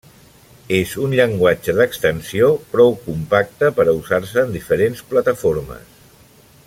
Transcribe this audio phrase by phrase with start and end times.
[0.75, 5.95] És un llenguatge d'extensió, prou compacte per a usar-se en diferents plataformes.